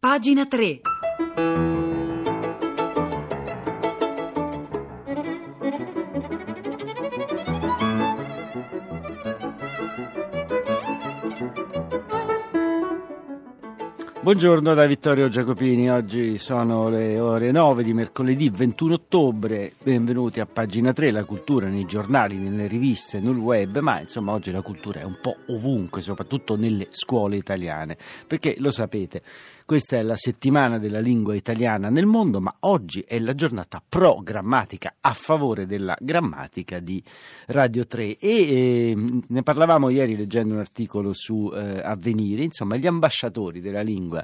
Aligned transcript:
Pagina 0.00 0.46
3. 0.46 0.87
Buongiorno 14.28 14.74
da 14.74 14.84
Vittorio 14.84 15.30
Giacopini, 15.30 15.90
oggi 15.90 16.36
sono 16.36 16.90
le 16.90 17.18
ore 17.18 17.50
9 17.50 17.82
di 17.82 17.94
mercoledì 17.94 18.50
21 18.50 18.92
ottobre, 18.92 19.72
benvenuti 19.82 20.38
a 20.38 20.44
pagina 20.44 20.92
3, 20.92 21.10
la 21.12 21.24
cultura 21.24 21.68
nei 21.68 21.86
giornali, 21.86 22.36
nelle 22.36 22.66
riviste, 22.66 23.20
nel 23.20 23.36
web, 23.36 23.78
ma 23.78 24.00
insomma 24.00 24.32
oggi 24.32 24.50
la 24.50 24.60
cultura 24.60 25.00
è 25.00 25.04
un 25.04 25.16
po' 25.18 25.34
ovunque, 25.46 26.02
soprattutto 26.02 26.56
nelle 26.56 26.88
scuole 26.90 27.36
italiane, 27.36 27.96
perché 28.26 28.56
lo 28.58 28.70
sapete, 28.70 29.22
questa 29.64 29.96
è 29.96 30.02
la 30.02 30.16
settimana 30.16 30.78
della 30.78 30.98
lingua 30.98 31.34
italiana 31.34 31.88
nel 31.88 32.06
mondo, 32.06 32.40
ma 32.40 32.54
oggi 32.60 33.04
è 33.06 33.18
la 33.18 33.34
giornata 33.34 33.82
pro-grammatica 33.86 34.96
a 35.00 35.12
favore 35.12 35.66
della 35.66 35.96
grammatica 36.00 36.80
di 36.80 37.02
Radio 37.48 37.86
3 37.86 38.16
e 38.16 38.18
eh, 38.18 38.96
ne 39.26 39.42
parlavamo 39.42 39.90
ieri 39.90 40.16
leggendo 40.16 40.54
un 40.54 40.60
articolo 40.60 41.12
su 41.12 41.50
eh, 41.54 41.80
Avvenire, 41.82 42.42
insomma 42.42 42.76
gli 42.76 42.86
ambasciatori 42.86 43.60
della 43.60 43.82
lingua 43.82 44.17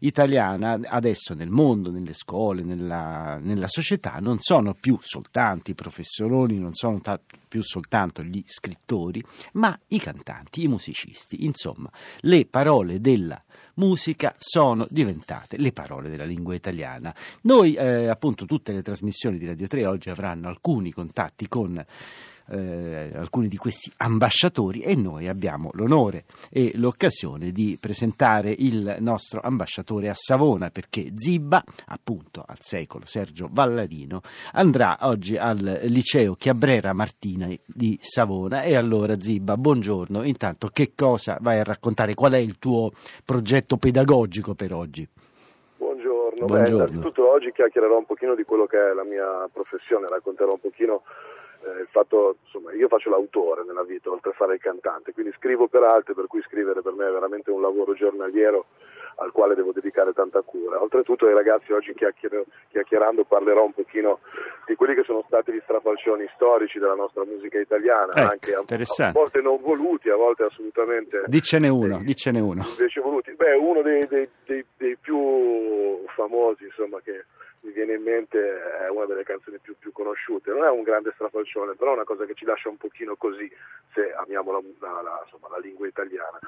italiana 0.00 0.78
adesso 0.84 1.34
nel 1.34 1.50
mondo, 1.50 1.90
nelle 1.90 2.12
scuole, 2.12 2.62
nella, 2.62 3.38
nella 3.40 3.68
società 3.68 4.18
non 4.20 4.38
sono 4.40 4.74
più 4.74 4.98
soltanto 5.00 5.70
i 5.70 5.74
professoroni, 5.74 6.58
non 6.58 6.74
sono 6.74 7.00
ta- 7.00 7.20
più 7.48 7.62
soltanto 7.62 8.22
gli 8.22 8.42
scrittori, 8.46 9.22
ma 9.52 9.78
i 9.88 9.98
cantanti, 9.98 10.62
i 10.62 10.68
musicisti, 10.68 11.44
insomma 11.44 11.90
le 12.20 12.46
parole 12.46 13.00
della 13.00 13.40
musica 13.74 14.34
sono 14.38 14.86
diventate 14.90 15.56
le 15.56 15.72
parole 15.72 16.10
della 16.10 16.24
lingua 16.24 16.54
italiana. 16.54 17.14
Noi, 17.42 17.74
eh, 17.74 18.08
appunto, 18.08 18.44
tutte 18.44 18.72
le 18.72 18.82
trasmissioni 18.82 19.38
di 19.38 19.46
Radio 19.46 19.66
3 19.66 19.86
oggi 19.86 20.10
avranno 20.10 20.48
alcuni 20.48 20.92
contatti 20.92 21.48
con 21.48 21.84
eh, 22.50 23.10
alcuni 23.14 23.48
di 23.48 23.56
questi 23.56 23.92
ambasciatori 23.98 24.80
e 24.80 24.96
noi 24.96 25.28
abbiamo 25.28 25.70
l'onore 25.74 26.24
e 26.50 26.72
l'occasione 26.74 27.52
di 27.52 27.78
presentare 27.80 28.54
il 28.56 28.96
nostro 29.00 29.40
ambasciatore 29.40 30.08
a 30.08 30.14
Savona 30.14 30.70
perché 30.70 31.12
Zibba, 31.14 31.62
appunto 31.86 32.44
al 32.46 32.58
secolo 32.60 33.04
Sergio 33.04 33.48
Vallarino, 33.50 34.20
andrà 34.52 34.98
oggi 35.02 35.36
al 35.36 35.80
liceo 35.84 36.34
Chiabrera 36.34 36.92
Martina 36.92 37.48
di 37.66 37.98
Savona 38.00 38.62
e 38.62 38.74
allora 38.74 39.18
Zibba, 39.18 39.56
buongiorno, 39.56 40.24
intanto 40.24 40.68
che 40.68 40.92
cosa 40.94 41.38
vai 41.40 41.60
a 41.60 41.64
raccontare? 41.64 42.14
Qual 42.14 42.32
è 42.32 42.38
il 42.38 42.58
tuo 42.58 42.90
progetto 43.24 43.76
pedagogico 43.76 44.54
per 44.54 44.72
oggi? 44.72 45.06
Buongiorno, 45.76 46.46
Buongiorno. 46.46 46.84
Beh, 46.84 46.90
innanzitutto 46.90 47.30
oggi 47.30 47.52
chiacchiererò 47.52 47.98
un 47.98 48.06
pochino 48.06 48.34
di 48.34 48.44
quello 48.44 48.66
che 48.66 48.78
è 48.78 48.94
la 48.94 49.04
mia 49.04 49.48
professione, 49.52 50.08
racconterò 50.08 50.52
un 50.52 50.60
pochino 50.60 51.02
eh, 51.62 51.80
il 51.80 51.88
fatto, 51.90 52.36
insomma, 52.44 52.72
io 52.72 52.88
faccio 52.88 53.10
l'autore 53.10 53.64
nella 53.64 53.84
vita, 53.84 54.10
oltre 54.10 54.30
a 54.30 54.34
fare 54.34 54.54
il 54.54 54.60
cantante, 54.60 55.12
quindi 55.12 55.32
scrivo 55.36 55.68
per 55.68 55.82
altri, 55.82 56.14
per 56.14 56.26
cui 56.26 56.42
scrivere 56.42 56.82
per 56.82 56.92
me 56.92 57.08
è 57.08 57.12
veramente 57.12 57.50
un 57.50 57.60
lavoro 57.60 57.94
giornaliero 57.94 58.66
al 59.16 59.32
quale 59.32 59.54
devo 59.54 59.72
dedicare 59.72 60.12
tanta 60.12 60.40
cura. 60.40 60.80
Oltretutto 60.80 61.26
ai 61.26 61.34
ragazzi 61.34 61.72
oggi 61.72 61.92
chiacchier- 61.94 62.44
chiacchierando 62.70 63.24
parlerò 63.24 63.64
un 63.64 63.72
pochino 63.72 64.20
di 64.66 64.74
quelli 64.74 64.94
che 64.94 65.02
sono 65.02 65.22
stati 65.26 65.52
gli 65.52 65.60
strafalcioni 65.62 66.26
storici 66.34 66.78
della 66.78 66.94
nostra 66.94 67.24
musica 67.24 67.58
italiana, 67.58 68.12
ecco, 68.14 68.30
anche 68.30 68.54
a, 68.54 69.08
a, 69.08 69.12
volte 69.12 69.40
non 69.40 69.60
voluti, 69.60 70.08
a 70.08 70.16
volte 70.16 70.44
assolutamente... 70.44 71.24
Dicene 71.26 71.68
uno, 71.68 71.96
dei, 71.96 72.06
dicene 72.06 72.40
uno. 72.40 72.64
Invece 72.66 73.00
voluti. 73.00 73.32
Beh, 73.34 73.54
uno 73.56 73.82
dei, 73.82 74.06
dei, 74.06 74.28
dei, 74.46 74.64
dei 74.76 74.96
più 74.96 76.02
famosi, 76.14 76.64
insomma, 76.64 77.00
che 77.02 77.24
mi 77.60 77.72
viene 77.72 77.94
in 77.94 78.02
mente 78.02 78.38
è 78.78 78.88
una 78.88 79.04
delle 79.06 79.24
canzoni 79.24 79.58
più, 79.58 79.76
più, 79.78 79.92
conosciute. 79.92 80.50
Non 80.50 80.64
è 80.64 80.70
un 80.70 80.82
grande 80.82 81.12
strafalcione, 81.14 81.74
però 81.74 81.92
è 81.92 81.94
una 81.94 82.04
cosa 82.04 82.24
che 82.24 82.34
ci 82.34 82.44
lascia 82.44 82.68
un 82.68 82.76
pochino 82.76 83.16
così 83.16 83.50
se 83.92 84.12
amiamo 84.12 84.52
la, 84.52 84.60
la, 84.80 85.02
la, 85.02 85.20
insomma, 85.24 85.48
la 85.48 85.58
lingua 85.58 85.86
italiana. 85.86 86.38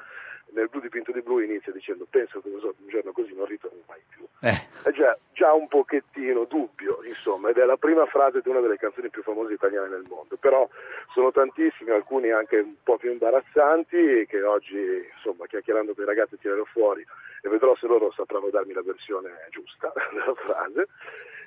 Nel 0.49 0.69
blu 0.69 0.81
dipinto 0.81 1.11
di 1.11 1.21
blu 1.21 1.39
inizia 1.39 1.71
dicendo 1.71 2.05
penso 2.07 2.39
che 2.41 2.49
un 2.49 2.59
giorno 2.87 3.11
così 3.11 3.33
non 3.33 3.45
ritorno 3.45 3.81
mai 3.87 4.01
più. 4.09 4.25
Eh. 4.41 4.67
È 4.83 4.91
già, 4.91 5.17
già, 5.31 5.53
un 5.53 5.67
pochettino 5.67 6.43
dubbio, 6.45 7.01
insomma, 7.03 7.49
ed 7.49 7.57
è 7.57 7.65
la 7.65 7.77
prima 7.77 8.05
frase 8.05 8.41
di 8.41 8.49
una 8.49 8.59
delle 8.59 8.77
canzoni 8.77 9.09
più 9.09 9.23
famose 9.23 9.53
italiane 9.53 9.87
nel 9.87 10.05
mondo. 10.07 10.35
Però 10.35 10.67
sono 11.13 11.31
tantissimi, 11.31 11.91
alcuni 11.91 12.31
anche 12.31 12.57
un 12.57 12.75
po' 12.83 12.97
più 12.97 13.11
imbarazzanti, 13.11 14.25
che 14.27 14.43
oggi, 14.43 14.77
insomma, 15.15 15.45
chiacchierando 15.45 15.93
con 15.93 16.03
i 16.03 16.07
ragazzi 16.07 16.37
tirerò 16.37 16.63
fuori 16.65 17.05
e 17.41 17.49
vedrò 17.49 17.75
se 17.75 17.87
loro 17.87 18.11
sapranno 18.11 18.49
darmi 18.49 18.73
la 18.73 18.81
versione 18.81 19.29
giusta 19.51 19.93
della 20.11 20.33
frase 20.33 20.87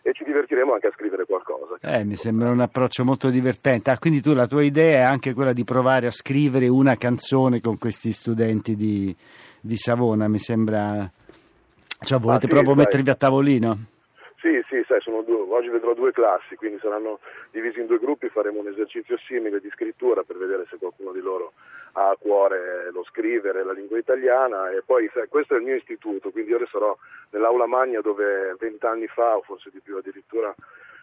e 0.03 0.12
ci 0.12 0.22
divertiremo 0.22 0.72
anche 0.72 0.87
a 0.87 0.93
scrivere 0.93 1.25
qualcosa. 1.25 1.78
Eh, 1.81 2.04
mi 2.04 2.15
sembra 2.15 2.50
un 2.50 2.60
approccio 2.60 3.04
molto 3.04 3.28
divertente. 3.28 3.91
Ah, 3.91 3.99
quindi 3.99 4.21
tu 4.21 4.32
la 4.34 4.47
tua 4.47 4.62
idea 4.62 4.99
è 4.99 5.03
anche 5.03 5.34
quella 5.34 5.53
di 5.53 5.65
provare 5.65 6.06
a 6.06 6.12
scrivere 6.12 6.69
una 6.69 6.94
canzone 6.94 7.60
con 7.60 7.77
questi 7.77 8.12
studenti 8.12 8.77
di, 8.77 9.15
di 9.60 9.77
Savona, 9.77 10.28
mi 10.28 10.38
sembra... 10.38 11.10
Cioè, 11.98 12.19
volete 12.21 12.47
ah, 12.47 12.48
sì, 12.48 12.54
proprio 12.54 12.75
sai. 12.75 12.84
mettervi 12.84 13.10
a 13.10 13.15
tavolino? 13.16 13.78
Sai, 14.86 15.00
due, 15.24 15.47
oggi 15.48 15.69
vedrò 15.69 15.94
due 15.94 16.12
classi, 16.12 16.54
quindi 16.54 16.78
saranno 16.78 17.19
divisi 17.50 17.80
in 17.80 17.86
due 17.86 17.98
gruppi, 17.98 18.28
faremo 18.28 18.60
un 18.60 18.69
esercizio 18.69 19.19
simile 19.19 19.60
di 19.60 19.69
scrittura 19.70 20.22
per 20.22 20.36
vedere 20.36 20.64
se 20.70 20.76
qualcuno 20.76 21.10
di 21.10 21.20
loro 21.20 21.52
ha 21.92 22.10
a 22.10 22.16
cuore 22.16 22.91
lo 22.92 23.02
scrivere, 23.04 23.64
la 23.64 23.72
lingua 23.72 23.98
italiana 23.98 24.70
e 24.70 24.82
poi 24.84 25.10
sai, 25.12 25.28
questo 25.28 25.54
è 25.54 25.58
il 25.58 25.64
mio 25.64 25.74
istituto, 25.74 26.30
quindi 26.30 26.50
io 26.50 26.66
sarò 26.66 26.97
nell'aula 27.30 27.66
magna 27.66 28.00
dove 28.00 28.54
vent'anni 28.58 29.06
fa 29.08 29.36
o 29.36 29.42
forse 29.42 29.70
di 29.72 29.80
più 29.80 29.97
addirittura 29.97 30.54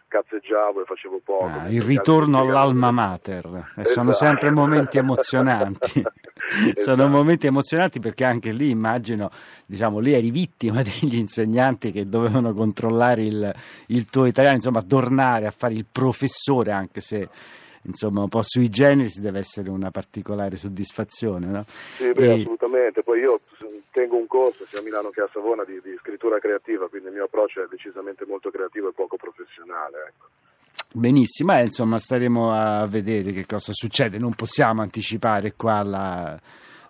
cazzeggiavo 0.08 0.82
e 0.82 0.84
facevo 0.84 1.20
poco. 1.24 1.44
Ah, 1.44 1.68
il 1.68 1.82
ritorno 1.82 2.40
all'alma 2.40 2.90
mater, 2.90 3.44
esatto. 3.76 3.88
sono 3.88 4.12
sempre 4.12 4.50
momenti 4.50 4.98
emozionanti. 4.98 6.02
esatto. 6.04 6.80
Sono 6.80 7.08
momenti 7.08 7.46
emozionanti 7.46 8.00
perché 8.00 8.24
anche 8.24 8.52
lì 8.52 8.70
immagino, 8.70 9.30
diciamo, 9.66 9.98
lì 9.98 10.12
eri 10.12 10.30
vittima 10.30 10.82
degli 10.84 11.16
insegnanti 11.16 11.92
che 11.92 12.08
dovevano 12.08 12.52
controllare 12.52 13.24
il, 13.24 13.54
il 13.88 14.06
tuo 14.10 14.26
italiano, 14.26 14.56
insomma, 14.56 14.82
tornare 14.82 15.46
a 15.46 15.50
fare 15.50 15.74
il 15.74 15.86
professore 15.90 16.72
anche 16.72 17.00
se 17.00 17.28
insomma 17.84 18.22
un 18.22 18.28
po' 18.28 18.42
sui 18.42 18.68
generis 18.68 19.18
deve 19.18 19.38
essere 19.38 19.70
una 19.70 19.90
particolare 19.90 20.56
soddisfazione. 20.56 21.46
No? 21.46 21.64
Sì, 21.96 22.12
beh, 22.12 22.24
e... 22.24 22.40
assolutamente. 22.40 23.02
Poi 23.02 23.20
io 23.20 23.40
tengo 23.90 24.16
un 24.16 24.26
corso 24.26 24.64
sia 24.64 24.80
a 24.80 24.82
Milano 24.82 25.10
che 25.10 25.20
a 25.20 25.28
Savona 25.32 25.64
di, 25.64 25.80
di, 25.82 25.96
scrittura 26.00 26.38
creativa, 26.38 26.88
quindi 26.88 27.08
il 27.08 27.14
mio 27.14 27.24
approccio 27.24 27.62
è 27.62 27.66
decisamente 27.70 28.24
molto 28.26 28.50
creativo 28.50 28.88
e 28.88 28.92
poco 28.92 29.16
professionale. 29.16 29.96
Ecco. 30.08 30.26
Benissimo, 30.92 31.52
eh, 31.56 31.64
insomma 31.64 31.98
staremo 31.98 32.52
a 32.52 32.86
vedere 32.86 33.32
che 33.32 33.46
cosa 33.46 33.72
succede, 33.72 34.18
non 34.18 34.34
possiamo 34.34 34.82
anticipare 34.82 35.54
qua 35.56 35.82
la 35.82 36.40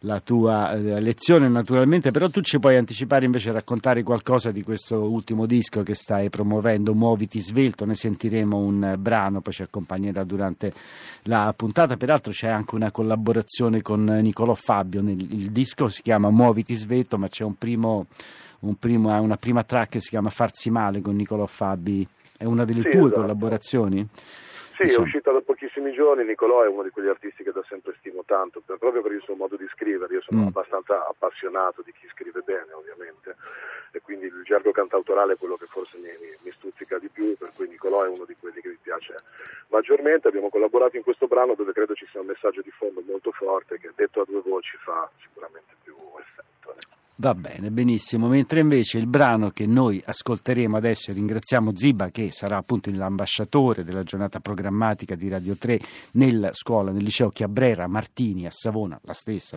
la 0.04 0.20
tua 0.20 0.72
eh, 0.72 1.00
lezione 1.00 1.48
naturalmente, 1.48 2.10
però 2.10 2.28
tu 2.28 2.40
ci 2.40 2.58
puoi 2.58 2.76
anticipare 2.76 3.24
invece 3.24 3.52
raccontare 3.52 4.02
qualcosa 4.02 4.50
di 4.50 4.62
questo 4.62 5.10
ultimo 5.10 5.46
disco 5.46 5.82
che 5.82 5.94
stai 5.94 6.30
promuovendo, 6.30 6.94
Muoviti 6.94 7.40
Svelto, 7.40 7.84
ne 7.84 7.94
sentiremo 7.94 8.56
un 8.56 8.96
brano, 8.98 9.40
poi 9.40 9.52
ci 9.52 9.62
accompagnerà 9.62 10.22
durante 10.24 10.72
la 11.22 11.52
puntata, 11.56 11.96
peraltro 11.96 12.32
c'è 12.32 12.48
anche 12.48 12.74
una 12.74 12.90
collaborazione 12.90 13.80
con 13.82 14.04
Nicolò 14.04 14.54
Fabio, 14.54 15.00
il 15.00 15.50
disco 15.50 15.88
si 15.88 16.02
chiama 16.02 16.30
Muoviti 16.30 16.74
Svelto, 16.74 17.16
ma 17.16 17.28
c'è 17.28 17.44
un 17.44 17.56
primo, 17.56 18.06
un 18.60 18.76
primo, 18.76 19.18
una 19.20 19.36
prima 19.36 19.62
track 19.62 19.92
che 19.92 20.00
si 20.00 20.10
chiama 20.10 20.28
Farsi 20.28 20.70
Male 20.70 21.00
con 21.00 21.16
Nicolò 21.16 21.46
Fabi, 21.46 22.06
è 22.36 22.44
una 22.44 22.64
delle 22.64 22.82
sì, 22.82 22.90
tue 22.90 23.06
esatto. 23.06 23.20
collaborazioni? 23.20 24.06
Sì, 24.74 24.82
Insomma. 24.82 25.04
è 25.04 25.06
uscita 25.06 25.30
da 25.30 25.40
pochissimi 25.40 25.92
giorni, 25.92 26.24
Nicolò 26.24 26.62
è 26.62 26.68
uno 26.68 26.82
di 26.82 26.90
quegli 26.90 27.06
artisti 27.06 27.44
che 27.44 27.52
da 27.52 27.62
sempre 27.68 27.94
stimo 27.98 28.24
tanto, 28.26 28.60
per, 28.60 28.78
proprio 28.78 29.02
per 29.02 29.12
il 29.12 29.22
suo 29.22 29.36
modo 29.36 29.56
di 29.56 29.68
scrivere, 29.72 30.14
io 30.14 30.20
sono 30.20 30.42
mm. 30.42 30.46
abbastanza 30.48 31.06
appassionato 31.06 31.82
di 31.82 31.92
chi 31.92 32.08
scrive 32.08 32.40
bene 32.40 32.72
ovviamente 32.72 33.36
e 33.92 34.00
quindi 34.00 34.26
il 34.26 34.42
gergo 34.42 34.72
cantautorale 34.72 35.34
è 35.34 35.36
quello 35.36 35.54
che 35.54 35.66
forse 35.66 35.96
mi, 35.98 36.10
mi, 36.20 36.28
mi 36.42 36.50
stuzzica 36.50 36.98
di 36.98 37.08
più, 37.08 37.36
per 37.36 37.52
cui 37.54 37.68
Nicolò 37.68 38.02
è 38.02 38.08
uno 38.08 38.24
di 38.24 38.34
quelli 38.34 38.60
che 38.60 38.68
mi 38.68 38.78
piace 38.82 39.14
maggiormente, 39.68 40.26
abbiamo 40.26 40.48
collaborato 40.48 40.96
in 40.96 41.04
questo 41.04 41.28
brano 41.28 41.54
dove 41.54 41.72
credo 41.72 41.94
ci 41.94 42.06
sia 42.10 42.20
un 42.20 42.26
messaggio 42.26 42.60
di 42.60 42.70
fondo 42.70 43.00
molto 43.06 43.30
forte 43.30 43.78
che 43.78 43.92
detto 43.94 44.22
a 44.22 44.24
due 44.26 44.40
voci 44.40 44.76
fa 44.78 45.08
sicuramente 45.20 45.74
più 45.82 45.94
effetto. 46.18 46.74
Va 47.16 47.32
bene, 47.32 47.70
benissimo. 47.70 48.26
Mentre 48.26 48.58
invece 48.58 48.98
il 48.98 49.06
brano 49.06 49.50
che 49.50 49.66
noi 49.66 50.02
ascolteremo 50.04 50.76
adesso, 50.76 51.12
ringraziamo 51.12 51.76
Ziba 51.76 52.10
che 52.10 52.32
sarà 52.32 52.56
appunto 52.56 52.90
l'ambasciatore 52.92 53.84
della 53.84 54.02
giornata 54.02 54.40
programmatica 54.40 55.14
di 55.14 55.28
Radio 55.28 55.56
3 55.56 55.78
nella 56.12 56.50
scuola, 56.52 56.90
nel 56.90 57.04
liceo 57.04 57.28
Chiabrera 57.28 57.86
Martini 57.86 58.46
a 58.46 58.50
Savona, 58.50 58.98
la 59.04 59.12
stessa, 59.12 59.56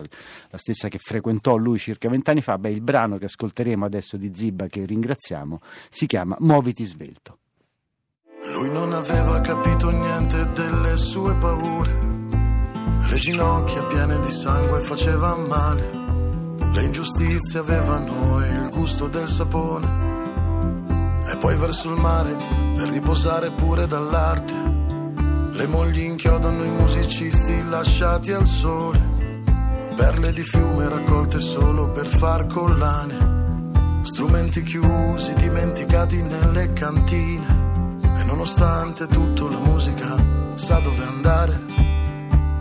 la 0.50 0.56
stessa 0.56 0.86
che 0.86 0.98
frequentò 0.98 1.56
lui 1.56 1.78
circa 1.78 2.08
vent'anni 2.08 2.42
fa. 2.42 2.58
Beh, 2.58 2.70
il 2.70 2.80
brano 2.80 3.18
che 3.18 3.24
ascolteremo 3.24 3.84
adesso 3.84 4.16
di 4.16 4.30
Ziba, 4.32 4.68
che 4.68 4.84
ringraziamo, 4.84 5.60
si 5.90 6.06
chiama 6.06 6.36
Muoviti 6.38 6.84
svelto. 6.84 7.38
Lui 8.52 8.70
non 8.70 8.92
aveva 8.92 9.40
capito 9.40 9.90
niente 9.90 10.48
delle 10.52 10.96
sue 10.96 11.34
paure, 11.34 11.98
le 13.10 13.16
ginocchia 13.16 13.84
piene 13.86 14.20
di 14.20 14.30
sangue 14.30 14.80
faceva 14.82 15.34
male 15.34 16.07
Le 16.78 16.84
ingiustizie 16.84 17.58
avevano 17.58 18.38
il 18.38 18.68
gusto 18.70 19.08
del 19.08 19.26
sapone. 19.26 21.24
E 21.26 21.36
poi 21.36 21.56
verso 21.56 21.92
il 21.92 22.00
mare 22.00 22.36
per 22.76 22.90
riposare 22.90 23.50
pure 23.50 23.88
dall'arte. 23.88 24.54
Le 25.50 25.66
mogli 25.66 26.02
inchiodano 26.02 26.62
i 26.62 26.68
musicisti 26.68 27.68
lasciati 27.68 28.30
al 28.30 28.46
sole. 28.46 29.00
Perle 29.96 30.30
di 30.30 30.44
fiume 30.44 30.88
raccolte 30.88 31.40
solo 31.40 31.90
per 31.90 32.06
far 32.16 32.46
collane. 32.46 34.02
Strumenti 34.02 34.62
chiusi, 34.62 35.34
dimenticati 35.34 36.22
nelle 36.22 36.72
cantine. 36.74 37.98
E 38.20 38.22
nonostante 38.22 39.08
tutto 39.08 39.48
la 39.48 39.58
musica 39.58 40.14
sa 40.54 40.78
dove 40.78 41.02
andare. 41.02 41.60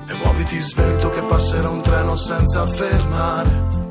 E 0.07 0.13
muoviti 0.23 0.57
svelto 0.57 1.09
che 1.09 1.21
passerà 1.21 1.69
un 1.69 1.81
treno 1.81 2.15
senza 2.15 2.65
fermare. 2.65 3.86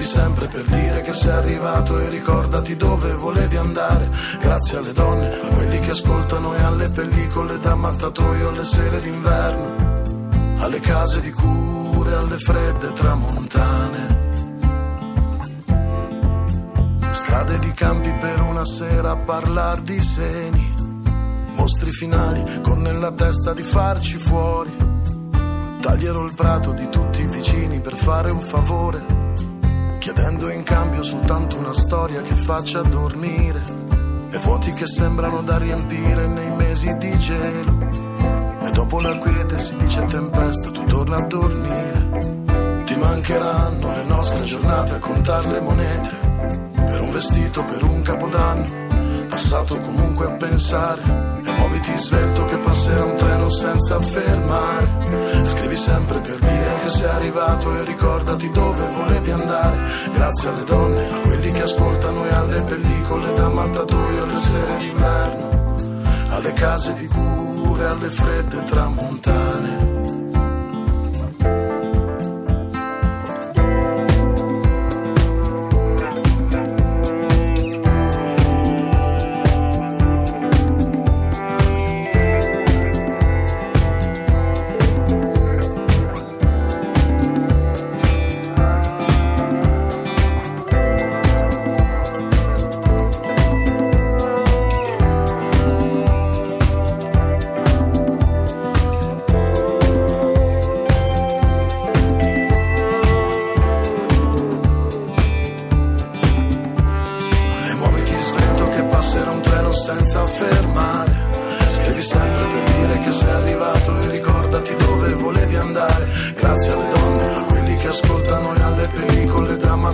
Scrivi 0.00 0.18
sempre 0.18 0.46
per 0.46 0.64
dire 0.64 1.02
che 1.02 1.12
sei 1.12 1.32
arrivato 1.32 1.98
e 1.98 2.08
ricordati 2.08 2.74
dove 2.74 3.12
volevi 3.12 3.56
andare. 3.58 4.08
Grazie 4.40 4.78
alle 4.78 4.94
donne, 4.94 5.28
a 5.28 5.48
quelli 5.48 5.78
che 5.78 5.90
ascoltano 5.90 6.54
e 6.54 6.62
alle 6.62 6.88
pellicole 6.88 7.58
da 7.58 7.74
mattatoio 7.74 8.48
alle 8.48 8.64
sere 8.64 9.00
d'inverno. 9.02 10.62
Alle 10.62 10.80
case 10.80 11.20
di 11.20 11.30
cure, 11.30 12.14
alle 12.14 12.38
fredde 12.38 12.92
tramontane. 12.92 14.18
Strade 17.10 17.58
di 17.58 17.70
campi 17.72 18.10
per 18.12 18.40
una 18.40 18.64
sera 18.64 19.10
a 19.10 19.16
parlar 19.16 19.82
di 19.82 20.00
seni. 20.00 20.74
Mostri 21.56 21.92
finali 21.92 22.62
con 22.62 22.80
nella 22.80 23.12
testa 23.12 23.52
di 23.52 23.62
farci 23.62 24.16
fuori. 24.16 24.74
Taglierò 25.80 26.22
il 26.24 26.34
prato 26.34 26.72
di 26.72 26.88
tutti 26.88 27.20
i 27.20 27.26
vicini 27.26 27.80
per 27.80 27.96
fare 27.96 28.30
un 28.30 28.40
favore, 28.40 29.29
chiedendo 30.00 30.48
in 30.48 30.62
cambio 30.62 31.02
soltanto 31.02 31.58
una 31.58 31.74
storia 31.74 32.22
che 32.22 32.34
faccia 32.34 32.80
dormire 32.80 33.62
e 34.30 34.38
vuoti 34.38 34.72
che 34.72 34.86
sembrano 34.86 35.42
da 35.42 35.58
riempire 35.58 36.26
nei 36.26 36.48
mesi 36.56 36.96
di 36.96 37.18
gelo. 37.18 37.78
E 38.62 38.70
dopo 38.72 38.98
la 38.98 39.18
quiete 39.18 39.58
si 39.58 39.76
dice 39.76 40.02
tempesta, 40.06 40.70
tu 40.70 40.84
torna 40.84 41.18
a 41.18 41.26
dormire. 41.26 42.82
Ti 42.84 42.96
mancheranno 42.96 43.92
le 43.92 44.04
nostre 44.04 44.42
giornate 44.44 44.94
a 44.94 44.98
contare 44.98 45.50
le 45.50 45.60
monete 45.60 46.10
per 46.74 47.00
un 47.02 47.10
vestito, 47.10 47.62
per 47.64 47.82
un 47.82 48.00
capodanno, 48.00 49.26
passato 49.28 49.78
comunque 49.80 50.26
a 50.26 50.30
pensare. 50.30 51.02
E 51.44 51.52
muoviti 51.58 51.94
svelto 51.98 52.46
che 52.46 52.56
passerà 52.56 53.04
un 53.04 53.16
treno 53.16 53.50
senza 53.50 54.00
fermare. 54.00 55.44
Scrivi 55.44 55.76
sempre 55.76 56.20
per 56.20 56.38
sei 56.90 57.08
arrivato 57.08 57.74
e 57.76 57.84
ricordati 57.84 58.50
dove 58.50 58.86
volevi 58.88 59.30
andare. 59.30 59.82
Grazie 60.12 60.48
alle 60.48 60.64
donne, 60.64 61.10
a 61.10 61.20
quelli 61.20 61.52
che 61.52 61.62
ascoltano 61.62 62.24
e 62.24 62.32
alle 62.32 62.62
pellicole 62.62 63.32
da 63.32 63.48
mattatoio 63.48 64.22
alle 64.24 64.36
sere 64.36 64.76
d'inverno. 64.78 65.76
Alle 66.28 66.52
case 66.52 66.94
di 66.94 67.06
cure, 67.06 67.86
alle 67.86 68.10
fredde 68.10 68.64
tramontane. 68.64 69.89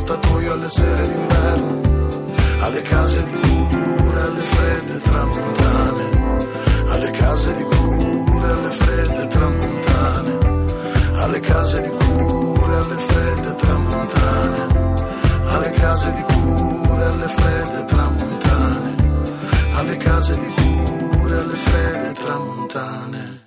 Mattatoio 0.06 0.52
alle 0.52 0.68
sere 0.68 1.08
d'inverno. 1.08 1.80
Alle 2.60 2.82
case 2.82 3.24
di 3.24 3.32
cure, 3.40 4.20
alle 4.20 4.40
fredde 4.40 5.00
tramontane. 5.00 6.04
Alle 6.88 7.10
case 7.10 7.54
di 7.54 7.62
cure, 7.64 8.50
alle 8.50 8.70
fredde 8.70 9.26
tramontane. 9.26 10.38
Alle 11.14 11.40
case 11.40 11.82
di 11.82 11.88
cure, 11.88 12.76
alle 12.76 13.06
fredde 13.08 13.54
tramontane. 13.56 14.94
Alle 15.46 15.70
case 15.70 16.12
di 16.12 16.22
cure, 16.22 17.04
alle 17.04 17.28
fredde 17.34 17.84
tramontane. 17.84 18.94
Alle 19.72 19.96
case 19.96 20.38
di 20.38 20.54
cure, 20.54 21.36
alle 21.36 21.56
fredde 21.56 22.12
tramontane. 22.12 23.45